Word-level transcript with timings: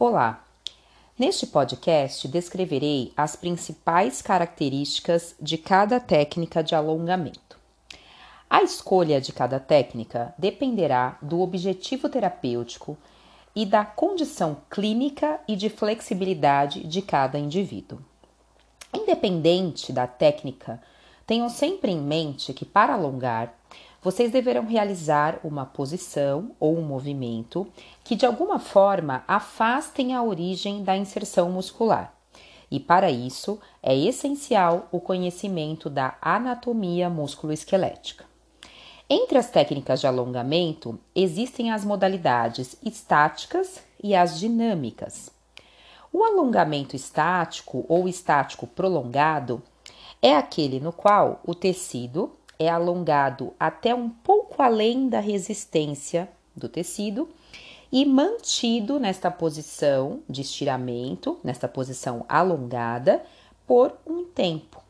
Olá! 0.00 0.44
Neste 1.18 1.44
podcast 1.44 2.28
descreverei 2.28 3.12
as 3.16 3.34
principais 3.34 4.22
características 4.22 5.34
de 5.40 5.58
cada 5.58 5.98
técnica 5.98 6.62
de 6.62 6.76
alongamento. 6.76 7.58
A 8.48 8.62
escolha 8.62 9.20
de 9.20 9.32
cada 9.32 9.58
técnica 9.58 10.32
dependerá 10.38 11.18
do 11.20 11.40
objetivo 11.40 12.08
terapêutico 12.08 12.96
e 13.56 13.66
da 13.66 13.84
condição 13.84 14.58
clínica 14.70 15.40
e 15.48 15.56
de 15.56 15.68
flexibilidade 15.68 16.86
de 16.86 17.02
cada 17.02 17.36
indivíduo. 17.36 17.98
Independente 18.94 19.92
da 19.92 20.06
técnica, 20.06 20.80
tenham 21.26 21.48
sempre 21.48 21.90
em 21.90 22.00
mente 22.00 22.54
que 22.54 22.64
para 22.64 22.94
alongar 22.94 23.52
vocês 24.02 24.30
deverão 24.30 24.66
realizar 24.66 25.40
uma 25.42 25.66
posição 25.66 26.52
ou 26.60 26.76
um 26.78 26.82
movimento 26.82 27.66
que 28.04 28.14
de 28.14 28.24
alguma 28.24 28.58
forma 28.58 29.24
afastem 29.26 30.14
a 30.14 30.22
origem 30.22 30.82
da 30.82 30.96
inserção 30.96 31.50
muscular. 31.50 32.14
E 32.70 32.78
para 32.78 33.10
isso 33.10 33.58
é 33.82 33.96
essencial 33.96 34.88
o 34.92 35.00
conhecimento 35.00 35.88
da 35.88 36.16
anatomia 36.20 37.08
musculoesquelética. 37.08 38.24
Entre 39.10 39.38
as 39.38 39.50
técnicas 39.50 40.00
de 40.00 40.06
alongamento 40.06 40.98
existem 41.14 41.72
as 41.72 41.82
modalidades 41.82 42.76
estáticas 42.84 43.80
e 44.02 44.14
as 44.14 44.38
dinâmicas. 44.38 45.30
O 46.12 46.22
alongamento 46.22 46.94
estático 46.94 47.84
ou 47.88 48.06
estático 48.06 48.66
prolongado 48.66 49.62
é 50.20 50.36
aquele 50.36 50.78
no 50.78 50.92
qual 50.92 51.40
o 51.46 51.54
tecido 51.54 52.37
é 52.58 52.68
alongado 52.68 53.54
até 53.58 53.94
um 53.94 54.08
pouco 54.08 54.60
além 54.62 55.08
da 55.08 55.20
resistência 55.20 56.28
do 56.56 56.68
tecido 56.68 57.28
e 57.90 58.04
mantido 58.04 58.98
nesta 58.98 59.30
posição 59.30 60.20
de 60.28 60.42
estiramento, 60.42 61.38
nesta 61.42 61.68
posição 61.68 62.24
alongada, 62.28 63.22
por 63.66 63.92
um 64.06 64.24
tempo. 64.24 64.82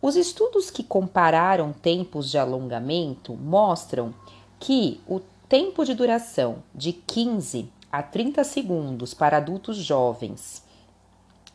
Os 0.00 0.16
estudos 0.16 0.70
que 0.70 0.82
compararam 0.82 1.72
tempos 1.72 2.30
de 2.30 2.38
alongamento 2.38 3.34
mostram 3.34 4.14
que 4.58 5.00
o 5.06 5.20
tempo 5.48 5.84
de 5.84 5.94
duração 5.94 6.62
de 6.74 6.92
15 6.92 7.70
a 7.90 8.02
30 8.02 8.44
segundos 8.44 9.14
para 9.14 9.38
adultos 9.38 9.76
jovens 9.76 10.64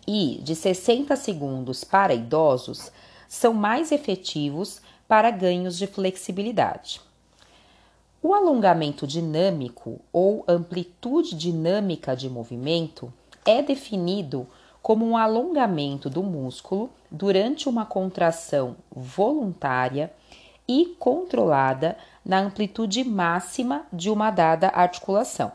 e 0.07 0.39
de 0.43 0.55
60 0.55 1.15
segundos 1.15 1.83
para 1.83 2.13
idosos 2.13 2.91
são 3.27 3.53
mais 3.53 3.91
efetivos 3.91 4.81
para 5.11 5.29
ganhos 5.29 5.77
de 5.77 5.87
flexibilidade. 5.87 7.01
O 8.23 8.33
alongamento 8.33 9.05
dinâmico 9.05 9.99
ou 10.13 10.45
amplitude 10.47 11.35
dinâmica 11.35 12.15
de 12.15 12.29
movimento 12.29 13.11
é 13.45 13.61
definido 13.61 14.47
como 14.81 15.05
um 15.05 15.17
alongamento 15.17 16.09
do 16.09 16.23
músculo 16.23 16.89
durante 17.11 17.67
uma 17.67 17.85
contração 17.85 18.77
voluntária 18.89 20.13
e 20.65 20.95
controlada 20.97 21.97
na 22.23 22.39
amplitude 22.39 23.03
máxima 23.03 23.85
de 23.91 24.09
uma 24.09 24.31
dada 24.31 24.69
articulação. 24.69 25.51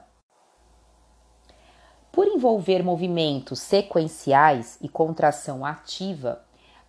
Por 2.13 2.27
envolver 2.27 2.83
movimentos 2.83 3.61
sequenciais 3.61 4.79
e 4.83 4.89
contração 4.89 5.65
ativa, 5.65 6.45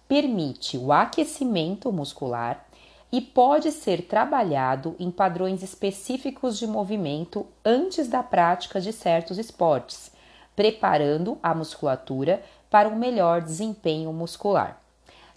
permite 0.08 0.78
o 0.78 0.92
aquecimento 0.92 1.92
muscular 1.92 2.66
e 3.12 3.22
pode 3.22 3.72
ser 3.72 4.08
trabalhado 4.08 4.96
em 5.00 5.10
padrões 5.10 5.64
específicos 5.64 6.58
de 6.58 6.68
movimento 6.68 7.46
antes 7.64 8.08
da 8.08 8.22
prática 8.22 8.82
de 8.82 8.92
certos 8.92 9.38
esportes, 9.38 10.12
preparando 10.56 11.38
a 11.42 11.54
musculatura 11.54 12.44
para 12.70 12.90
um 12.90 12.96
melhor 12.96 13.42
desempenho 13.42 14.12
muscular. 14.12 14.82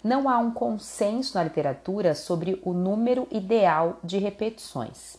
Não 0.03 0.27
há 0.27 0.37
um 0.39 0.51
consenso 0.51 1.37
na 1.37 1.43
literatura 1.43 2.15
sobre 2.15 2.59
o 2.63 2.73
número 2.73 3.27
ideal 3.31 3.99
de 4.03 4.17
repetições. 4.17 5.17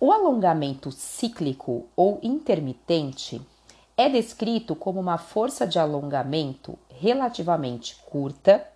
O 0.00 0.10
alongamento 0.10 0.90
cíclico 0.90 1.86
ou 1.94 2.18
intermitente 2.22 3.40
é 3.96 4.08
descrito 4.08 4.74
como 4.74 5.00
uma 5.00 5.18
força 5.18 5.66
de 5.66 5.78
alongamento 5.78 6.78
relativamente 6.88 7.96
curta 8.06 8.66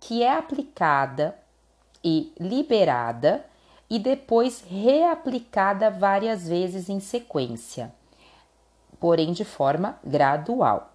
que 0.00 0.22
é 0.22 0.32
aplicada 0.32 1.36
e 2.02 2.32
liberada 2.38 3.44
e 3.88 3.98
depois 3.98 4.64
reaplicada 4.66 5.90
várias 5.90 6.48
vezes 6.48 6.88
em 6.88 6.98
sequência, 6.98 7.92
porém 8.98 9.32
de 9.32 9.44
forma 9.44 9.98
gradual. 10.02 10.92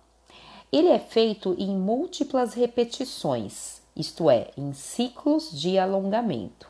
Ele 0.71 0.89
é 0.89 0.99
feito 0.99 1.55
em 1.57 1.75
múltiplas 1.75 2.53
repetições, 2.53 3.81
isto 3.95 4.29
é, 4.29 4.49
em 4.57 4.73
ciclos 4.73 5.49
de 5.51 5.77
alongamento. 5.77 6.69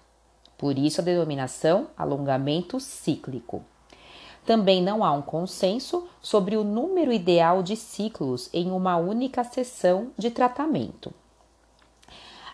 Por 0.58 0.78
isso 0.78 1.02
a 1.02 1.04
denominação 1.04 1.88
alongamento 1.98 2.80
cíclico. 2.80 3.64
Também 4.48 4.82
não 4.82 5.04
há 5.04 5.12
um 5.12 5.22
consenso 5.22 6.08
sobre 6.22 6.56
o 6.56 6.64
número 6.64 7.12
ideal 7.12 7.62
de 7.62 7.76
ciclos 7.76 8.50
em 8.54 8.72
uma 8.72 8.96
única 8.96 9.44
sessão 9.44 10.08
de 10.18 10.32
tratamento. 10.32 11.14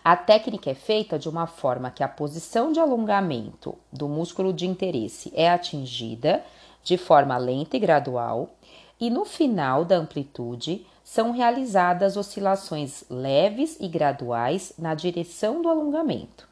A 0.02 0.16
técnica 0.16 0.72
é 0.72 0.74
feita 0.74 1.16
de 1.20 1.28
uma 1.28 1.46
forma 1.46 1.92
que 1.92 2.02
a 2.02 2.08
posição 2.08 2.72
de 2.72 2.80
alongamento 2.80 3.78
do 3.92 4.08
músculo 4.08 4.52
de 4.52 4.66
interesse 4.66 5.32
é 5.36 5.48
atingida 5.48 6.44
de 6.82 6.98
forma 6.98 7.36
lenta 7.36 7.76
e 7.76 7.80
gradual, 7.80 8.50
e 8.98 9.08
no 9.08 9.24
final 9.24 9.84
da 9.84 9.94
amplitude 9.94 10.84
são 11.04 11.30
realizadas 11.30 12.16
oscilações 12.16 13.04
leves 13.08 13.76
e 13.78 13.86
graduais 13.86 14.72
na 14.76 14.96
direção 14.96 15.62
do 15.62 15.68
alongamento. 15.68 16.48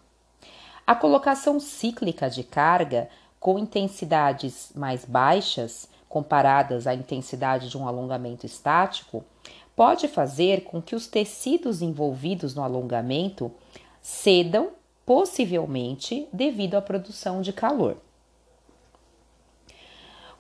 A 0.87 0.95
colocação 0.95 1.59
cíclica 1.59 2.31
de 2.31 2.45
carga 2.45 3.09
com 3.43 3.59
intensidades 3.59 4.71
mais 4.73 5.05
baixas, 5.05 5.89
comparadas 6.09 6.87
à 6.87 6.95
intensidade 6.95 7.69
de 7.69 7.77
um 7.77 7.89
alongamento 7.89 8.47
estático, 8.47 9.25
pode 9.75 10.07
fazer 10.07 10.63
com 10.63 10.81
que 10.81 10.95
os 10.95 11.09
tecidos 11.09 11.83
envolvidos 11.83 12.55
no 12.55 12.63
alongamento 12.63 13.51
cedam, 14.01 14.69
possivelmente 15.05 16.29
devido 16.33 16.77
à 16.77 16.81
produção 16.81 17.43
de 17.43 17.53
calor. 17.53 17.97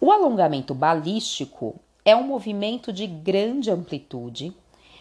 O 0.01 0.13
alongamento 0.13 0.73
balístico 0.73 1.81
é 2.05 2.15
um 2.15 2.23
movimento 2.23 2.93
de 2.93 3.09
grande 3.09 3.69
amplitude, 3.69 4.57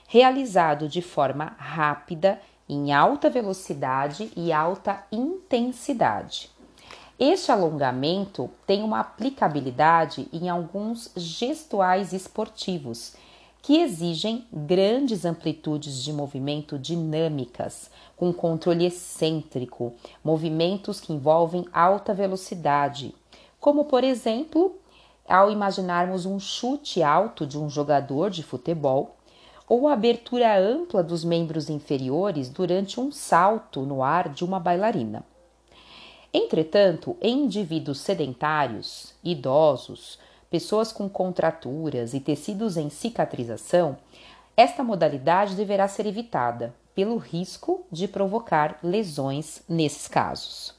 realizado 0.08 0.90
de 0.90 1.04
forma 1.04 1.56
rápida, 1.56 2.42
em 2.68 2.92
alta 2.92 3.30
velocidade 3.30 4.32
e 4.36 4.52
alta 4.52 5.06
intensidade. 5.12 6.50
Este 7.24 7.52
alongamento 7.52 8.50
tem 8.66 8.82
uma 8.82 9.00
aplicabilidade 9.00 10.28
em 10.34 10.50
alguns 10.50 11.12
gestuais 11.16 12.14
esportivos 12.14 13.14
que 13.62 13.78
exigem 13.78 14.48
grandes 14.52 15.24
amplitudes 15.24 16.04
de 16.04 16.12
movimento 16.12 16.80
dinâmicas, 16.80 17.92
com 18.18 18.34
controle 18.34 18.88
excêntrico, 18.88 19.94
movimentos 20.24 21.00
que 21.00 21.14
envolvem 21.14 21.64
alta 21.72 22.12
velocidade, 22.12 23.14
como 23.60 23.86
por 23.86 24.04
exemplo, 24.04 24.78
ao 25.30 25.52
imaginarmos 25.52 26.26
um 26.26 26.40
chute 26.40 27.04
alto 27.04 27.46
de 27.46 27.56
um 27.56 27.70
jogador 27.70 28.32
de 28.32 28.42
futebol 28.42 29.16
ou 29.70 29.88
a 29.88 29.94
abertura 29.94 30.58
ampla 30.58 31.04
dos 31.04 31.24
membros 31.24 31.70
inferiores 31.70 32.50
durante 32.50 33.00
um 33.00 33.12
salto 33.12 33.82
no 33.82 34.02
ar 34.02 34.28
de 34.28 34.44
uma 34.44 34.60
bailarina. 34.60 35.24
Entretanto, 36.34 37.18
em 37.22 37.44
indivíduos 37.44 38.00
sedentários, 38.00 39.14
idosos, 39.24 40.18
pessoas 40.50 40.92
com 40.92 41.10
contraturas 41.10 42.14
e 42.14 42.20
tecidos 42.20 42.78
em 42.78 42.90
cicatrização, 42.90 43.98
esta 44.56 44.84
modalidade 44.84 45.56
deverá 45.56 45.88
ser 45.88 46.06
evitada 46.06 46.74
pelo 46.94 47.18
risco 47.18 47.86
de 47.92 48.08
provocar 48.08 48.78
lesões 48.84 49.64
nesses 49.68 50.08
casos. 50.08 50.74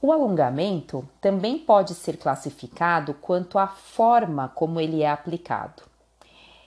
O 0.00 0.10
alongamento 0.10 1.08
também 1.20 1.56
pode 1.56 1.94
ser 1.94 2.16
classificado 2.16 3.14
quanto 3.14 3.56
à 3.56 3.68
forma 3.68 4.48
como 4.48 4.80
ele 4.80 5.02
é 5.02 5.08
aplicado. 5.08 5.84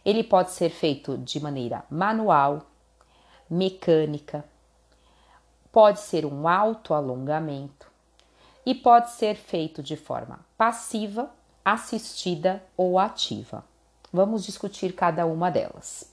Ele 0.06 0.24
pode 0.24 0.52
ser 0.52 0.70
feito 0.70 1.18
de 1.18 1.42
maneira 1.42 1.84
manual, 1.90 2.62
mecânica, 3.50 4.46
pode 5.76 6.00
ser 6.00 6.26
um 6.26 6.48
autoalongamento 6.48 7.92
e 8.66 8.74
pode 8.74 9.12
ser 9.12 9.36
feito 9.36 9.84
de 9.84 9.98
forma 9.98 10.40
passiva, 10.58 11.30
assistida 11.66 12.64
ou 12.78 12.98
ativa. 12.98 13.62
Vamos 14.10 14.46
discutir 14.46 14.94
cada 14.94 15.26
uma 15.26 15.52
delas. 15.52 16.10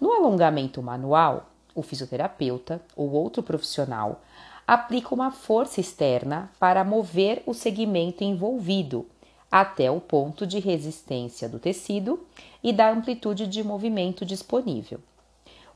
No 0.00 0.10
alongamento 0.12 0.82
manual, 0.82 1.46
o 1.76 1.80
fisioterapeuta 1.80 2.82
ou 2.96 3.12
outro 3.12 3.40
profissional 3.40 4.20
aplica 4.66 5.14
uma 5.14 5.30
força 5.30 5.80
externa 5.80 6.50
para 6.58 6.82
mover 6.82 7.40
o 7.46 7.54
segmento 7.54 8.24
envolvido 8.24 9.06
até 9.48 9.92
o 9.92 10.00
ponto 10.00 10.44
de 10.44 10.58
resistência 10.58 11.48
do 11.48 11.60
tecido 11.60 12.26
e 12.60 12.72
da 12.72 12.90
amplitude 12.90 13.46
de 13.46 13.62
movimento 13.62 14.26
disponível. 14.26 14.98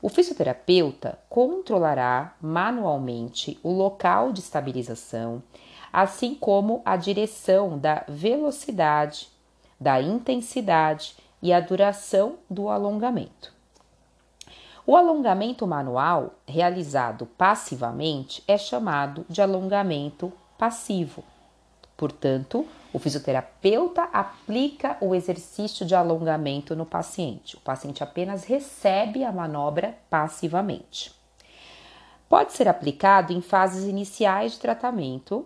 O 0.01 0.09
fisioterapeuta 0.09 1.17
controlará 1.29 2.35
manualmente 2.39 3.59
o 3.63 3.71
local 3.71 4.31
de 4.31 4.41
estabilização, 4.41 5.41
assim 5.91 6.35
como 6.35 6.81
a 6.85 6.95
direção 6.95 7.79
da 7.79 8.03
velocidade, 8.07 9.29
da 9.79 10.01
intensidade 10.01 11.15
e 11.41 11.51
a 11.51 11.59
duração 11.59 12.35
do 12.49 12.69
alongamento. 12.69 13.55
O 14.85 14.95
alongamento 14.95 15.67
manual, 15.67 16.35
realizado 16.47 17.25
passivamente, 17.37 18.43
é 18.47 18.57
chamado 18.57 19.25
de 19.27 19.41
alongamento 19.41 20.31
passivo. 20.57 21.23
Portanto, 21.97 22.65
o 22.93 22.99
fisioterapeuta 22.99 24.03
aplica 24.13 24.97
o 25.01 25.13
exercício 25.13 25.85
de 25.85 25.95
alongamento 25.95 26.75
no 26.75 26.85
paciente. 26.85 27.55
O 27.55 27.59
paciente 27.59 28.03
apenas 28.03 28.43
recebe 28.43 29.23
a 29.23 29.31
manobra 29.31 29.97
passivamente. 30.09 31.11
Pode 32.29 32.53
ser 32.53 32.67
aplicado 32.67 33.31
em 33.31 33.41
fases 33.41 33.85
iniciais 33.85 34.53
de 34.53 34.59
tratamento 34.59 35.45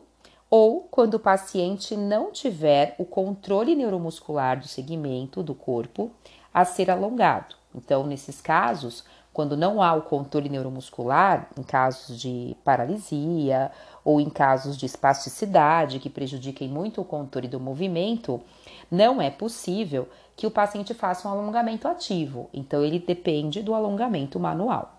ou 0.50 0.82
quando 0.82 1.16
o 1.16 1.20
paciente 1.20 1.96
não 1.96 2.32
tiver 2.32 2.96
o 2.98 3.06
controle 3.06 3.76
neuromuscular 3.76 4.60
do 4.60 4.68
segmento 4.68 5.42
do 5.42 5.56
corpo 5.56 6.12
a 6.54 6.66
ser 6.66 6.92
alongado. 6.92 7.56
Então, 7.74 8.06
nesses 8.06 8.42
casos, 8.42 9.06
quando 9.34 9.56
não 9.56 9.82
há 9.82 9.94
o 9.94 10.02
controle 10.02 10.50
neuromuscular, 10.50 11.50
em 11.58 11.64
casos 11.64 12.20
de 12.20 12.56
paralisia 12.66 13.72
ou 14.04 14.20
em 14.20 14.30
casos 14.30 14.78
de 14.78 14.86
espasticidade 14.86 16.00
que 16.00 16.10
prejudiquem 16.10 16.68
muito 16.68 17.02
o 17.02 17.06
controle 17.06 17.48
do 17.48 17.60
movimento, 17.60 18.42
não 18.90 19.22
é 19.22 19.30
possível 19.30 20.08
que 20.36 20.46
o 20.46 20.52
paciente 20.52 20.94
faça 20.94 21.28
um 21.28 21.32
alongamento 21.32 21.88
ativo, 21.88 22.50
então 22.54 22.84
ele 22.84 23.00
depende 23.00 23.62
do 23.62 23.74
alongamento 23.74 24.40
manual. 24.40 24.98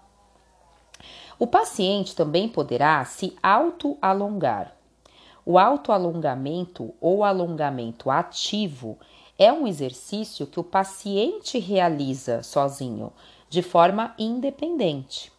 O 1.39 1.47
paciente 1.47 2.15
também 2.15 2.49
poderá 2.49 3.05
se 3.05 3.37
auto-alongar. 3.43 4.73
O 5.45 5.59
autoalongamento 5.59 6.95
ou 7.01 7.25
alongamento 7.25 8.09
ativo 8.09 8.97
é 9.37 9.53
um 9.53 9.67
exercício 9.67 10.47
que 10.47 10.61
o 10.61 10.65
paciente 10.65 11.59
realiza 11.59 12.45
sozinho, 12.45 13.13
de 13.53 13.61
forma 13.61 14.15
independente. 14.19 15.31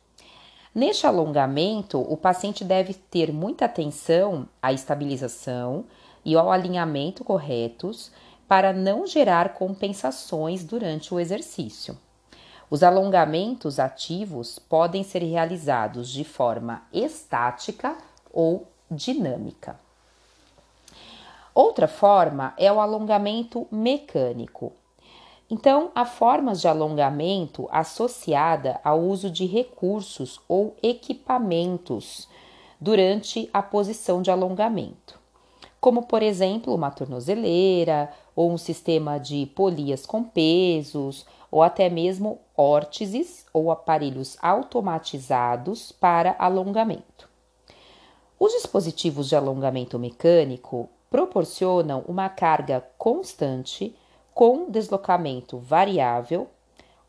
Neste 0.74 1.08
alongamento, 1.08 2.00
o 2.00 2.16
paciente 2.16 2.64
deve 2.64 2.94
ter 2.94 3.34
muita 3.34 3.66
atenção 3.66 4.48
à 4.62 4.72
estabilização 4.72 5.86
e 6.24 6.36
ao 6.36 6.52
alinhamento 6.52 7.24
corretos 7.24 8.12
para 8.48 8.72
não 8.72 9.08
gerar 9.08 9.56
compensações 9.56 10.64
durante 10.64 11.12
o 11.12 11.20
exercício. 11.20 11.98
Os 12.70 12.84
alongamentos 12.84 13.80
ativos 13.80 14.60
podem 14.60 15.04
ser 15.04 15.24
realizados 15.24 16.08
de 16.08 16.24
forma 16.24 16.84
estática 16.94 17.98
ou 18.32 18.68
dinâmica. 18.92 19.76
Outra 21.52 21.88
forma 21.88 22.54
é 22.60 22.72
o 22.72 22.80
alongamento 22.80 23.68
mecânico. 23.72 24.72
Então, 25.50 25.92
há 25.94 26.06
formas 26.06 26.62
de 26.62 26.68
alongamento 26.68 27.68
associada 27.72 28.80
ao 28.84 29.00
uso 29.00 29.30
de 29.30 29.46
recursos 29.46 30.40
ou 30.48 30.76
equipamentos 30.82 32.28
durante 32.80 33.50
a 33.54 33.62
posição 33.62 34.22
de 34.22 34.32
alongamento, 34.32 35.20
como 35.80 36.04
por 36.04 36.24
exemplo 36.24 36.74
uma 36.74 36.92
tornozeleira 36.92 38.12
ou 38.36 38.52
um 38.52 38.58
sistema 38.58 39.18
de 39.20 39.46
polias 39.48 40.06
com 40.06 40.24
pesos 40.24 41.26
ou 41.52 41.62
até 41.62 41.90
mesmo 41.90 42.40
órteses 42.58 43.46
ou 43.54 43.72
aparelhos 43.72 44.38
automatizados 44.42 45.92
para 45.92 46.36
alongamento. 46.40 47.30
Os 48.40 48.52
dispositivos 48.54 49.30
de 49.30 49.36
alongamento 49.36 50.00
mecânico 50.00 50.90
proporcionam 51.10 52.04
uma 52.08 52.28
carga 52.28 52.84
constante 52.98 53.96
com 54.34 54.70
deslocamento 54.70 55.58
variável 55.58 56.48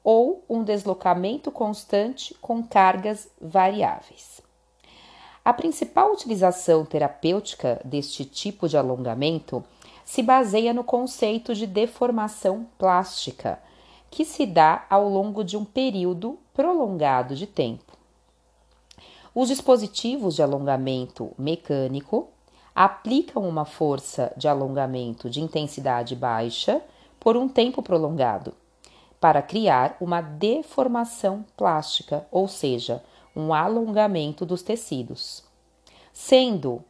ou 0.03 0.45
um 0.49 0.63
deslocamento 0.63 1.51
constante 1.51 2.35
com 2.41 2.63
cargas 2.63 3.29
variáveis. 3.41 4.43
A 5.45 5.53
principal 5.53 6.13
utilização 6.13 6.85
terapêutica 6.85 7.81
deste 7.85 8.25
tipo 8.25 8.69
de 8.69 8.77
alongamento 8.77 9.65
se 10.05 10.23
baseia 10.23 10.73
no 10.75 10.85
conceito 10.85 11.55
de 11.55 11.67
deformação 11.67 12.67
plástica, 12.79 13.59
que 14.11 14.25
se 14.25 14.47
dá 14.47 14.87
ao 14.89 15.09
longo 15.09 15.43
de 15.43 15.57
um 15.57 15.65
período 15.65 16.39
prolongado 16.53 17.35
de 17.35 17.47
tempo. 17.47 17.93
Os 19.35 19.49
dispositivos 19.49 20.37
de 20.37 20.43
alongamento 20.43 21.33
mecânico 21.37 22.29
aplicam 22.75 23.49
uma 23.49 23.65
força 23.65 24.33
de 24.37 24.47
alongamento 24.47 25.29
de 25.29 25.41
intensidade 25.41 26.15
baixa 26.15 26.83
por 27.25 27.39
um 27.39 27.49
tempo 27.49 27.83
prolongado, 27.83 28.53
para 29.19 29.41
criar 29.41 29.97
uma 29.99 30.21
deformação 30.21 31.43
plástica, 31.57 32.27
ou 32.31 32.47
seja, 32.47 33.03
um 33.35 33.55
alongamento 33.55 34.45
dos 34.45 34.63
tecidos. 34.63 35.43
Sendo 36.13 36.85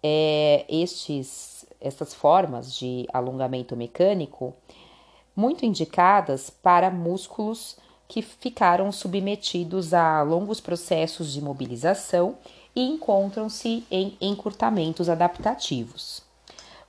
é, 0.00 0.64
estes, 0.68 1.66
essas 1.80 2.14
formas 2.14 2.72
de 2.76 3.08
alongamento 3.12 3.76
mecânico 3.76 4.54
muito 5.34 5.66
indicadas 5.66 6.48
para 6.48 6.88
músculos 6.88 7.76
que 8.06 8.22
ficaram 8.22 8.92
submetidos 8.92 9.92
a 9.92 10.22
longos 10.22 10.60
processos 10.60 11.32
de 11.32 11.42
mobilização 11.42 12.36
e 12.76 12.82
encontram-se 12.82 13.84
em 13.90 14.16
encurtamentos 14.20 15.08
adaptativos. 15.08 16.22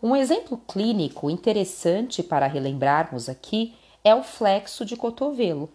Um 0.06 0.18
exemplo 0.18 0.58
clínico 0.58 1.30
interessante 1.30 2.22
para 2.22 2.46
relembrarmos 2.46 3.30
aqui 3.30 3.74
é 4.04 4.14
o 4.14 4.22
flexo 4.22 4.84
de 4.84 4.98
cotovelo. 4.98 5.70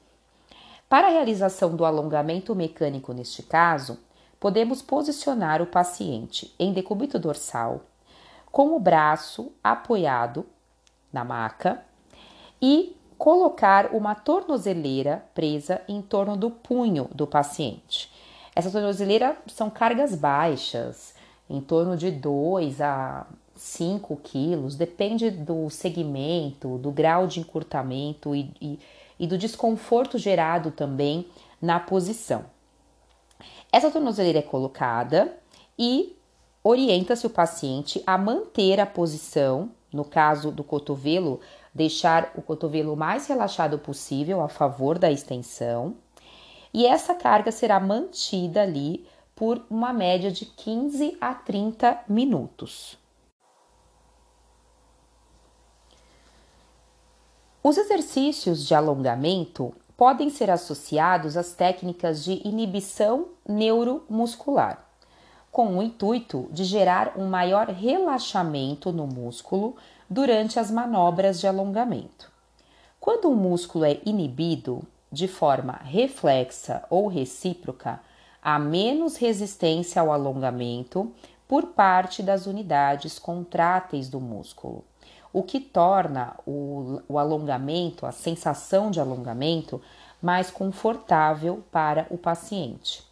Para 0.87 1.07
a 1.07 1.11
realização 1.11 1.75
do 1.75 1.83
alongamento 1.83 2.55
mecânico 2.55 3.15
neste 3.15 3.43
caso, 3.43 3.99
podemos 4.39 4.83
posicionar 4.83 5.63
o 5.63 5.67
paciente 5.67 6.55
em 6.59 6.75
decúbito 6.75 7.19
dorsal, 7.19 7.81
com 8.53 8.77
o 8.77 8.79
braço 8.79 9.51
apoiado 9.65 10.45
na 11.11 11.25
maca 11.25 11.83
e 12.61 12.95
colocar 13.17 13.95
uma 13.95 14.15
tornozeleira 14.15 15.25
presa 15.33 15.81
em 15.89 16.03
torno 16.03 16.37
do 16.37 16.51
punho 16.51 17.09
do 17.15 17.27
paciente. 17.27 18.13
Essa 18.55 18.71
tornozeleira 18.71 19.39
são 19.47 19.71
cargas 19.71 20.15
baixas, 20.15 21.15
em 21.49 21.63
torno 21.63 21.97
de 21.97 22.11
2 22.11 22.83
a 22.83 23.27
5 23.59 24.17
quilos, 24.23 24.77
depende 24.77 25.31
do 25.31 25.69
segmento, 25.69 26.79
do 26.79 26.91
grau 26.91 27.27
de 27.27 27.41
encurtamento 27.41 28.35
e, 28.35 28.51
e, 28.61 28.79
e 29.19 29.27
do 29.27 29.37
desconforto 29.37 30.17
gerado 30.17 30.71
também 30.71 31.27
na 31.61 31.81
posição. 31.81 32.45
Essa 33.73 33.91
tornozeleira 33.91 34.39
é 34.39 34.43
colocada 34.43 35.37
e 35.79 36.17
orienta-se 36.63 37.27
o 37.27 37.31
paciente 37.31 38.03
a 38.07 38.17
manter 38.17 38.81
a 38.81 38.87
posição, 38.87 39.71
no 39.93 40.05
caso 40.05 40.51
do 40.51 40.63
cotovelo, 40.63 41.41
deixar 41.75 42.33
o 42.35 42.43
cotovelo 42.43 42.97
mais 42.97 43.27
relaxado 43.27 43.79
possível 43.79 44.41
a 44.41 44.49
favor 44.49 44.99
da 44.99 45.11
extensão, 45.11 45.97
e 46.73 46.87
essa 46.87 47.15
carga 47.15 47.51
será 47.51 47.81
mantida 47.81 48.63
ali 48.63 49.07
por 49.35 49.65
uma 49.71 49.93
média 49.93 50.31
de 50.31 50.45
15 50.45 51.17
a 51.21 51.33
30 51.33 52.05
minutos. 52.09 52.99
Os 57.69 57.77
exercícios 57.77 58.67
de 58.67 58.75
alongamento 58.75 59.75
podem 59.95 60.31
ser 60.31 60.51
associados 60.51 61.37
às 61.37 61.53
técnicas 61.53 62.25
de 62.25 62.41
inibição 62.43 63.27
neuromuscular, 63.47 64.87
com 65.53 65.77
o 65.77 65.83
intuito 65.83 66.49
de 66.51 66.65
gerar 66.65 67.13
um 67.15 67.27
maior 67.27 67.69
relaxamento 67.69 68.91
no 68.91 69.07
músculo 69.07 69.77
durante 70.09 70.59
as 70.59 70.71
manobras 70.71 71.41
de 71.41 71.47
alongamento. 71.47 72.33
Quando 72.99 73.29
um 73.29 73.37
músculo 73.37 73.85
é 73.85 74.01
inibido 74.07 74.83
de 75.13 75.29
forma 75.29 75.79
reflexa 75.85 76.83
ou 76.89 77.07
recíproca, 77.07 78.01
há 78.41 78.59
menos 78.59 79.19
resistência 79.19 80.01
ao 80.01 80.11
alongamento 80.11 81.13
por 81.47 81.67
parte 81.67 82.23
das 82.23 82.47
unidades 82.47 83.19
contráteis 83.19 84.09
do 84.09 84.19
músculo 84.19 84.87
o 85.33 85.43
que 85.43 85.61
torna 85.61 86.35
o, 86.47 87.01
o 87.09 87.19
alongamento, 87.19 88.07
a 88.07 88.13
sensação 88.13 88.91
de 88.91 89.01
alongamento, 89.01 89.81
mais 90.21 90.51
confortável 90.51 91.63
para 91.71 92.07
o 92.11 92.19
paciente. 92.19 93.03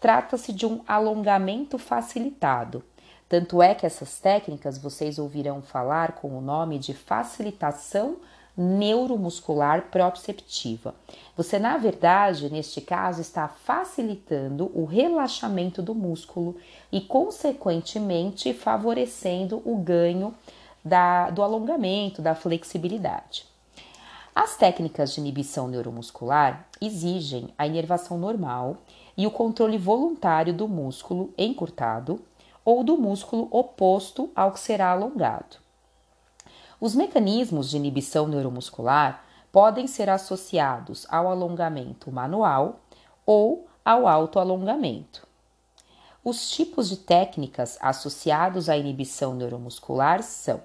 trata-se 0.00 0.52
de 0.52 0.66
um 0.66 0.80
alongamento 0.86 1.78
facilitado. 1.78 2.82
Tanto 3.28 3.62
é 3.62 3.74
que 3.74 3.84
essas 3.84 4.18
técnicas 4.18 4.78
vocês 4.78 5.18
ouvirão 5.18 5.60
falar 5.60 6.12
com 6.12 6.36
o 6.36 6.40
nome 6.40 6.78
de 6.78 6.94
facilitação 6.94 8.16
neuromuscular 8.56 9.82
proprioceptiva. 9.82 10.94
Você, 11.36 11.60
na 11.60 11.76
verdade, 11.76 12.50
neste 12.50 12.80
caso, 12.80 13.20
está 13.20 13.46
facilitando 13.46 14.70
o 14.74 14.84
relaxamento 14.84 15.80
do 15.80 15.94
músculo 15.94 16.56
e, 16.90 17.00
consequentemente, 17.00 18.52
favorecendo 18.52 19.62
o 19.64 19.76
ganho 19.76 20.34
da, 20.88 21.30
do 21.30 21.42
alongamento, 21.42 22.20
da 22.20 22.34
flexibilidade. 22.34 23.46
As 24.34 24.56
técnicas 24.56 25.12
de 25.12 25.20
inibição 25.20 25.68
neuromuscular 25.68 26.66
exigem 26.80 27.52
a 27.58 27.66
inervação 27.66 28.16
normal 28.16 28.76
e 29.16 29.26
o 29.26 29.30
controle 29.30 29.76
voluntário 29.76 30.54
do 30.54 30.68
músculo 30.68 31.34
encurtado 31.36 32.20
ou 32.64 32.84
do 32.84 32.96
músculo 32.96 33.48
oposto 33.50 34.30
ao 34.34 34.52
que 34.52 34.60
será 34.60 34.90
alongado. 34.90 35.56
Os 36.80 36.94
mecanismos 36.94 37.70
de 37.70 37.76
inibição 37.76 38.28
neuromuscular 38.28 39.24
podem 39.50 39.86
ser 39.86 40.08
associados 40.08 41.06
ao 41.10 41.26
alongamento 41.26 42.12
manual 42.12 42.80
ou 43.26 43.66
ao 43.84 44.06
autoalongamento. 44.06 45.26
Os 46.22 46.50
tipos 46.50 46.88
de 46.88 46.96
técnicas 46.98 47.78
associados 47.80 48.68
à 48.68 48.76
inibição 48.76 49.34
neuromuscular 49.34 50.22
são 50.22 50.60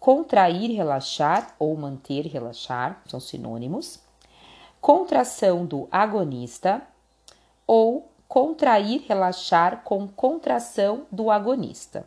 contrair, 0.00 0.74
relaxar 0.74 1.54
ou 1.58 1.76
manter 1.76 2.26
relaxar, 2.26 3.02
são 3.06 3.20
sinônimos, 3.20 4.00
contração 4.80 5.66
do 5.66 5.86
agonista 5.92 6.82
ou 7.66 8.10
contrair, 8.26 9.04
relaxar 9.06 9.82
com 9.84 10.08
contração 10.08 11.02
do 11.12 11.30
agonista. 11.30 12.06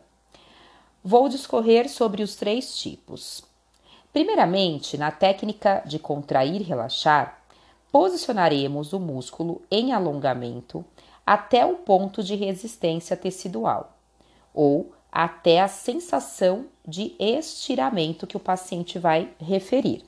Vou 1.02 1.28
discorrer 1.28 1.88
sobre 1.88 2.22
os 2.22 2.34
três 2.34 2.76
tipos. 2.76 3.44
Primeiramente, 4.12 4.98
na 4.98 5.12
técnica 5.12 5.82
de 5.86 5.98
contrair 5.98 6.62
relaxar, 6.62 7.42
posicionaremos 7.92 8.92
o 8.92 8.98
músculo 8.98 9.62
em 9.70 9.92
alongamento 9.92 10.84
até 11.24 11.64
o 11.64 11.76
ponto 11.76 12.22
de 12.24 12.34
resistência 12.34 13.16
tecidual, 13.16 13.96
ou 14.52 14.92
até 15.14 15.60
a 15.60 15.68
sensação 15.68 16.66
de 16.84 17.14
estiramento 17.20 18.26
que 18.26 18.36
o 18.36 18.40
paciente 18.40 18.98
vai 18.98 19.32
referir. 19.38 20.04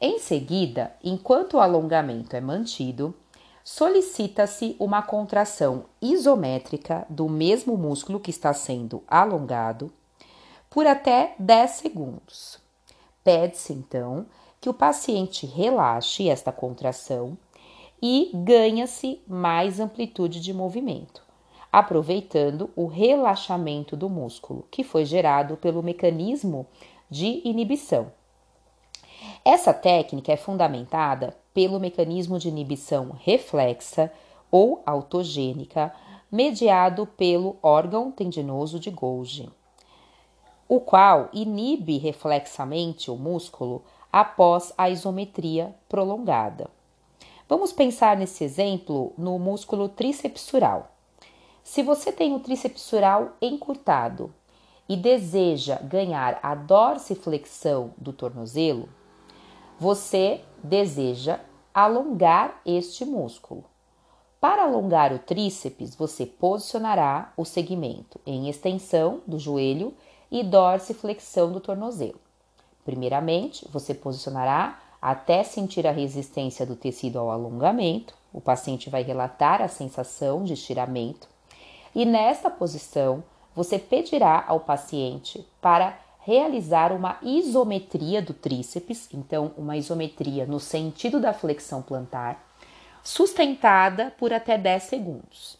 Em 0.00 0.18
seguida, 0.18 0.96
enquanto 1.04 1.54
o 1.54 1.60
alongamento 1.60 2.34
é 2.34 2.40
mantido, 2.40 3.14
solicita-se 3.62 4.74
uma 4.80 5.02
contração 5.02 5.84
isométrica 6.00 7.06
do 7.10 7.28
mesmo 7.28 7.76
músculo 7.76 8.18
que 8.18 8.30
está 8.30 8.54
sendo 8.54 9.02
alongado 9.06 9.92
por 10.70 10.86
até 10.86 11.34
10 11.38 11.70
segundos. 11.72 12.58
Pede-se 13.22 13.74
então 13.74 14.26
que 14.60 14.70
o 14.70 14.74
paciente 14.74 15.44
relaxe 15.44 16.28
esta 16.28 16.50
contração 16.50 17.36
e 18.00 18.30
ganha-se 18.32 19.20
mais 19.26 19.78
amplitude 19.78 20.40
de 20.40 20.54
movimento, 20.54 21.25
aproveitando 21.76 22.70
o 22.74 22.86
relaxamento 22.86 23.98
do 23.98 24.08
músculo 24.08 24.66
que 24.70 24.82
foi 24.82 25.04
gerado 25.04 25.58
pelo 25.58 25.82
mecanismo 25.82 26.66
de 27.10 27.42
inibição. 27.44 28.10
Essa 29.44 29.74
técnica 29.74 30.32
é 30.32 30.38
fundamentada 30.38 31.36
pelo 31.52 31.78
mecanismo 31.78 32.38
de 32.38 32.48
inibição 32.48 33.10
reflexa 33.22 34.10
ou 34.50 34.82
autogênica, 34.86 35.92
mediado 36.32 37.06
pelo 37.06 37.58
órgão 37.62 38.10
tendinoso 38.10 38.80
de 38.80 38.90
Golgi, 38.90 39.50
o 40.66 40.80
qual 40.80 41.28
inibe 41.30 41.98
reflexamente 41.98 43.10
o 43.10 43.16
músculo 43.16 43.84
após 44.10 44.72
a 44.78 44.88
isometria 44.88 45.74
prolongada. 45.90 46.70
Vamos 47.46 47.70
pensar 47.70 48.16
nesse 48.16 48.44
exemplo 48.44 49.12
no 49.18 49.38
músculo 49.38 49.90
tricepsural. 49.90 50.95
Se 51.66 51.82
você 51.82 52.12
tem 52.12 52.32
o 52.32 52.38
tricepsural 52.38 53.32
encurtado 53.42 54.32
e 54.88 54.96
deseja 54.96 55.80
ganhar 55.82 56.38
a 56.40 56.54
dorsiflexão 56.54 57.90
do 57.98 58.12
tornozelo, 58.12 58.88
você 59.76 60.42
deseja 60.62 61.40
alongar 61.74 62.60
este 62.64 63.04
músculo. 63.04 63.64
Para 64.40 64.62
alongar 64.62 65.12
o 65.12 65.18
tríceps, 65.18 65.96
você 65.96 66.24
posicionará 66.24 67.32
o 67.36 67.44
segmento 67.44 68.20
em 68.24 68.48
extensão 68.48 69.20
do 69.26 69.36
joelho 69.36 69.92
e 70.30 70.44
dorsiflexão 70.44 71.50
do 71.50 71.58
tornozelo. 71.58 72.20
Primeiramente, 72.84 73.66
você 73.72 73.92
posicionará 73.92 74.80
até 75.02 75.42
sentir 75.42 75.84
a 75.84 75.92
resistência 75.92 76.64
do 76.64 76.76
tecido 76.76 77.18
ao 77.18 77.28
alongamento. 77.28 78.14
O 78.32 78.40
paciente 78.40 78.88
vai 78.88 79.02
relatar 79.02 79.60
a 79.60 79.66
sensação 79.66 80.44
de 80.44 80.52
estiramento. 80.52 81.34
E 81.96 82.04
nesta 82.04 82.50
posição, 82.50 83.24
você 83.54 83.78
pedirá 83.78 84.44
ao 84.46 84.60
paciente 84.60 85.48
para 85.62 85.98
realizar 86.18 86.92
uma 86.92 87.16
isometria 87.22 88.20
do 88.20 88.34
tríceps, 88.34 89.08
então 89.14 89.52
uma 89.56 89.78
isometria 89.78 90.44
no 90.44 90.60
sentido 90.60 91.18
da 91.18 91.32
flexão 91.32 91.80
plantar, 91.80 92.46
sustentada 93.02 94.12
por 94.18 94.30
até 94.30 94.58
10 94.58 94.82
segundos. 94.82 95.56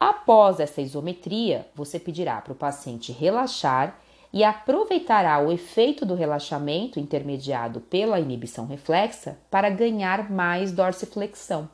Após 0.00 0.58
essa 0.58 0.80
isometria, 0.80 1.68
você 1.74 2.00
pedirá 2.00 2.40
para 2.40 2.54
o 2.54 2.56
paciente 2.56 3.12
relaxar 3.12 3.98
e 4.32 4.42
aproveitará 4.42 5.38
o 5.38 5.52
efeito 5.52 6.06
do 6.06 6.14
relaxamento 6.14 6.98
intermediado 6.98 7.78
pela 7.78 8.18
inibição 8.18 8.64
reflexa 8.64 9.38
para 9.50 9.68
ganhar 9.68 10.30
mais 10.30 10.72
dorsiflexão. 10.72 11.68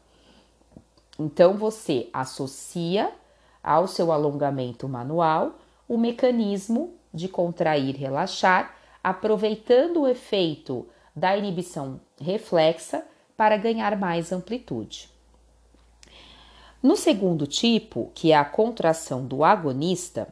Então 1.17 1.55
você 1.55 2.09
associa 2.13 3.13
ao 3.63 3.87
seu 3.87 4.13
alongamento 4.13 4.89
manual 4.89 5.59
o 5.89 5.97
mecanismo 5.97 6.95
de 7.13 7.29
contrair 7.29 7.97
relaxar, 7.97 8.75
aproveitando 9.03 10.03
o 10.03 10.09
efeito 10.09 10.87
da 11.15 11.37
inibição 11.37 12.01
reflexa 12.21 13.05
para 13.37 13.57
ganhar 13.57 13.97
mais 13.97 14.33
amplitude. 14.33 15.11
No 16.83 16.97
segundo 16.97 17.47
tipo, 17.47 18.11
que 18.15 18.33
é 18.33 18.37
a 18.37 18.45
contração 18.45 19.27
do 19.27 19.43
agonista, 19.43 20.29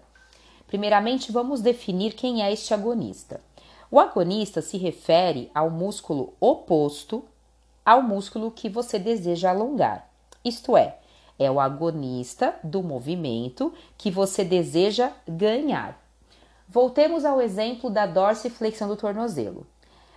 primeiramente 0.67 1.33
vamos 1.33 1.61
definir 1.61 2.15
quem 2.15 2.43
é 2.43 2.53
este 2.53 2.73
agonista. 2.73 3.41
O 3.91 3.99
agonista 3.99 4.61
se 4.61 4.77
refere 4.77 5.51
ao 5.55 5.71
músculo 5.71 6.35
oposto 6.39 7.25
ao 7.87 8.03
músculo 8.03 8.51
que 8.51 8.69
você 8.69 8.99
deseja 8.99 9.51
alongar, 9.51 10.11
isto 10.45 10.77
é, 10.77 10.99
é 11.39 11.51
o 11.51 11.61
agonista 11.61 12.55
do 12.63 12.83
movimento 12.83 13.73
que 13.97 14.11
você 14.11 14.45
deseja 14.45 15.13
ganhar. 15.29 16.01
Voltemos 16.69 17.25
ao 17.25 17.41
exemplo 17.41 17.91
da 17.91 18.07
dorsiflexão 18.07 18.89
do 18.89 18.97
tornozelo. 18.97 19.67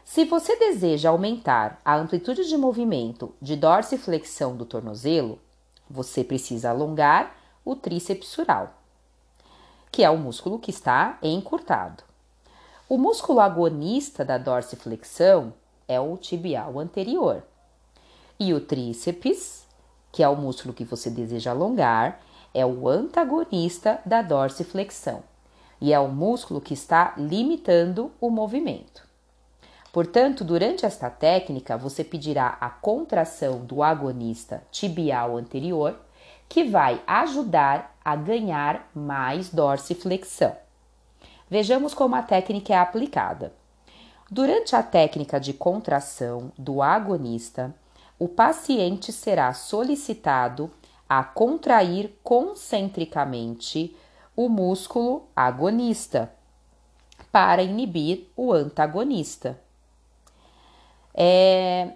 Se 0.04 0.26
você 0.26 0.56
deseja 0.56 1.10
aumentar 1.10 1.80
a 1.86 1.96
amplitude 1.96 2.48
de 2.48 2.58
movimento 2.58 3.34
de 3.40 3.56
dorsiflexão 3.56 4.56
do 4.56 4.66
tornozelo, 4.66 5.40
você 5.88 6.24
precisa 6.24 6.72
alongar 6.72 7.36
o 7.64 7.76
trícepsural, 7.76 8.74
que 9.92 10.04
é 10.04 10.10
o 10.10 10.18
músculo 10.18 10.58
que 10.58 10.72
está 10.72 11.20
encurtado. 11.22 12.04
O 12.88 12.98
músculo 12.98 13.40
agonista 13.40 14.26
da 14.26 14.40
dorsiflexão 14.40 15.54
é 15.88 16.00
o 16.00 16.18
tibial 16.18 16.80
anterior. 16.80 17.44
E 18.40 18.54
o 18.54 18.62
tríceps, 18.62 19.59
que 20.12 20.24
é 20.24 20.30
o 20.30 20.36
músculo 20.36 20.74
que 20.74 20.84
você 20.84 21.10
deseja 21.10 21.52
alongar, 21.52 22.20
é 22.54 22.66
o 22.66 22.88
antagonista 22.88 24.00
da 24.06 24.22
dorsiflexão 24.22 25.24
e 25.80 25.94
é 25.94 26.00
o 26.00 26.08
músculo 26.08 26.60
que 26.60 26.74
está 26.74 27.14
limitando 27.18 28.12
o 28.20 28.30
movimento. 28.30 29.08
Portanto, 29.92 30.44
durante 30.44 30.86
esta 30.86 31.10
técnica, 31.10 31.78
você 31.78 32.04
pedirá 32.04 32.58
a 32.62 32.70
contração 32.70 33.66
do 33.66 33.82
agonista 33.82 34.62
tibial 34.72 35.36
anterior, 35.36 36.00
que 36.48 36.64
vai 36.64 37.02
ajudar 37.08 37.96
a 38.04 38.16
ganhar 38.16 38.90
mais 38.94 39.50
dorsiflexão. 39.50 40.56
Vejamos 41.50 41.94
como 41.94 42.16
a 42.16 42.22
técnica 42.22 42.74
é 42.74 42.78
aplicada. 42.78 43.54
Durante 44.30 44.76
a 44.76 44.84
técnica 44.84 45.40
de 45.40 45.54
contração 45.54 46.52
do 46.56 46.84
agonista, 46.84 47.74
o 48.20 48.28
paciente 48.28 49.14
será 49.14 49.54
solicitado 49.54 50.70
a 51.08 51.24
contrair 51.24 52.20
concentricamente 52.22 53.96
o 54.36 54.50
músculo 54.50 55.28
agonista 55.36 56.32
para 57.32 57.64
inibir 57.64 58.28
o 58.36 58.52
antagonista. 58.52 59.60
É, 61.14 61.94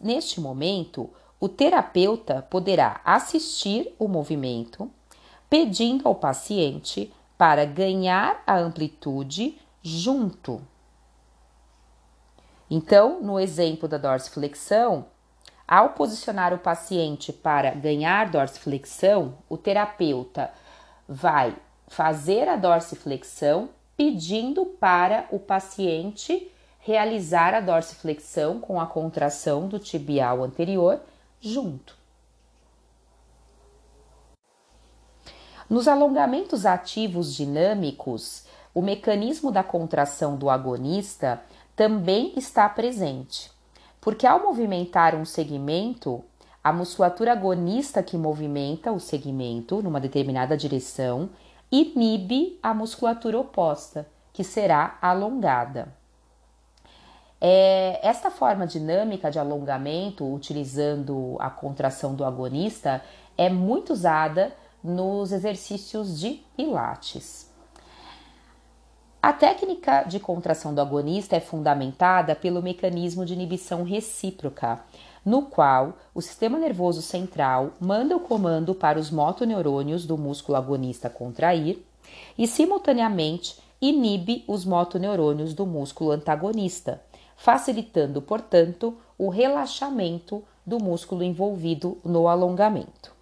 neste 0.00 0.40
momento, 0.40 1.10
o 1.38 1.48
terapeuta 1.48 2.42
poderá 2.50 3.00
assistir 3.04 3.94
o 3.98 4.08
movimento, 4.08 4.90
pedindo 5.48 6.08
ao 6.08 6.14
paciente 6.14 7.12
para 7.36 7.64
ganhar 7.64 8.42
a 8.46 8.58
amplitude 8.58 9.58
junto. 9.82 10.60
Então, 12.68 13.20
no 13.22 13.40
exemplo 13.40 13.88
da 13.88 13.98
dorsiflexão, 13.98 15.06
ao 15.70 15.90
posicionar 15.90 16.52
o 16.52 16.58
paciente 16.58 17.32
para 17.32 17.70
ganhar 17.70 18.28
dorsiflexão, 18.28 19.38
o 19.48 19.56
terapeuta 19.56 20.50
vai 21.08 21.56
fazer 21.86 22.48
a 22.48 22.56
dorsiflexão 22.56 23.68
pedindo 23.96 24.66
para 24.66 25.28
o 25.30 25.38
paciente 25.38 26.50
realizar 26.80 27.54
a 27.54 27.60
dorsiflexão 27.60 28.58
com 28.58 28.80
a 28.80 28.86
contração 28.86 29.68
do 29.68 29.78
tibial 29.78 30.42
anterior 30.42 31.00
junto. 31.40 31.96
Nos 35.68 35.86
alongamentos 35.86 36.66
ativos 36.66 37.32
dinâmicos, 37.32 38.44
o 38.74 38.82
mecanismo 38.82 39.52
da 39.52 39.62
contração 39.62 40.36
do 40.36 40.50
agonista 40.50 41.40
também 41.76 42.32
está 42.36 42.68
presente, 42.68 43.52
porque 44.00 44.26
ao 44.26 44.42
movimentar 44.42 45.14
um 45.14 45.24
segmento, 45.24 46.24
a 46.62 46.72
musculatura 46.72 47.32
agonista 47.32 48.02
que 48.02 48.16
movimenta 48.16 48.92
o 48.92 49.00
segmento 49.00 49.82
numa 49.82 50.00
determinada 50.00 50.56
direção 50.56 51.30
inibe 51.70 52.58
a 52.62 52.74
musculatura 52.74 53.38
oposta, 53.38 54.06
que 54.32 54.42
será 54.44 54.98
alongada. 55.00 55.94
É, 57.40 57.98
esta 58.06 58.30
forma 58.30 58.66
dinâmica 58.66 59.30
de 59.30 59.38
alongamento, 59.38 60.30
utilizando 60.30 61.36
a 61.38 61.48
contração 61.48 62.14
do 62.14 62.24
agonista, 62.24 63.02
é 63.36 63.48
muito 63.48 63.92
usada 63.92 64.52
nos 64.84 65.32
exercícios 65.32 66.18
de 66.18 66.42
Pilates. 66.56 67.49
A 69.22 69.34
técnica 69.34 70.02
de 70.04 70.18
contração 70.18 70.74
do 70.74 70.80
agonista 70.80 71.36
é 71.36 71.40
fundamentada 71.40 72.34
pelo 72.34 72.62
mecanismo 72.62 73.26
de 73.26 73.34
inibição 73.34 73.82
recíproca, 73.82 74.80
no 75.22 75.42
qual 75.42 75.92
o 76.14 76.22
sistema 76.22 76.58
nervoso 76.58 77.02
central 77.02 77.72
manda 77.78 78.16
o 78.16 78.20
comando 78.20 78.74
para 78.74 78.98
os 78.98 79.10
motoneurônios 79.10 80.06
do 80.06 80.16
músculo 80.16 80.56
agonista 80.56 81.10
contrair 81.10 81.84
e, 82.38 82.46
simultaneamente, 82.46 83.58
inibe 83.78 84.42
os 84.48 84.64
motoneurônios 84.64 85.52
do 85.52 85.66
músculo 85.66 86.12
antagonista, 86.12 87.02
facilitando, 87.36 88.22
portanto, 88.22 88.96
o 89.18 89.28
relaxamento 89.28 90.42
do 90.64 90.82
músculo 90.82 91.22
envolvido 91.22 91.98
no 92.02 92.26
alongamento. 92.26 93.19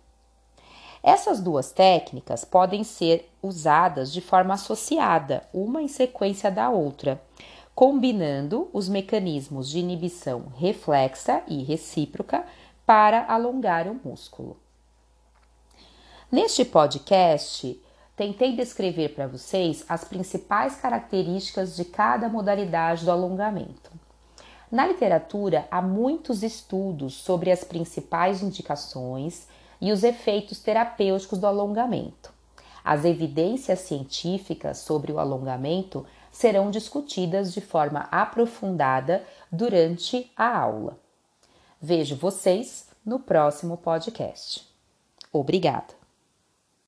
Essas 1.03 1.41
duas 1.41 1.71
técnicas 1.71 2.45
podem 2.45 2.83
ser 2.83 3.31
usadas 3.43 4.13
de 4.13 4.21
forma 4.21 4.55
associada, 4.55 5.45
uma 5.53 5.81
em 5.81 5.89
sequência 5.89 6.51
da 6.51 6.71
outra, 6.71 7.23
combinando 7.75 8.69
os 8.73 8.89
mecanismos 8.89 9.69
de 9.69 9.79
inibição 9.79 10.53
reflexa 10.57 11.43
e 11.47 11.63
recíproca 11.63 12.45
para 12.85 13.25
alongar 13.27 13.87
o 13.87 14.01
músculo. 14.05 14.57
Neste 16.31 16.65
podcast, 16.65 17.81
tentei 18.17 18.57
descrever 18.57 19.11
para 19.11 19.29
vocês 19.29 19.85
as 19.89 20.05
principais 20.05 20.77
características 20.77 21.77
de 21.77 21.85
cada 21.85 22.29
modalidade 22.29 23.05
do 23.05 23.11
alongamento. 23.11 23.93
Na 24.71 24.87
literatura, 24.87 25.67
há 25.71 25.81
muitos 25.81 26.43
estudos 26.43 27.15
sobre 27.15 27.51
as 27.51 27.65
principais 27.65 28.43
indicações 28.43 29.47
e 29.81 29.93
os 29.93 30.03
efeitos 30.03 30.59
terapêuticos 30.59 31.39
do 31.39 31.47
alongamento. 31.47 32.33
As 32.85 33.05
evidências 33.05 33.81
científicas 33.81 34.79
sobre 34.79 35.13
o 35.13 35.19
alongamento 35.19 36.07
serão 36.33 36.71
discutidas 36.71 37.53
de 37.53 37.61
forma 37.61 38.09
aprofundada 38.11 39.25
durante 39.51 40.31
a 40.37 40.59
aula. 40.59 40.99
Vejo 41.81 42.17
vocês 42.17 42.89
no 43.05 43.19
próximo 43.19 43.77
podcast. 43.77 44.67
Obrigada! 45.33 45.98